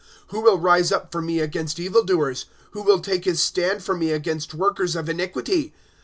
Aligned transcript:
'^ 0.01 0.03
Who 0.29 0.41
will 0.41 0.57
rise 0.57 0.91
up 0.91 1.11
for 1.11 1.21
me 1.21 1.41
against 1.41 1.79
evil 1.79 2.01
doers; 2.03 2.45
Who 2.71 2.81
will 2.81 3.01
take 3.01 3.25
his 3.25 3.39
stand 3.39 3.83
for 3.83 3.95
me 3.95 4.09
against 4.11 4.51
workers 4.51 4.95
of 4.95 5.05
hiiquity? 5.05 5.73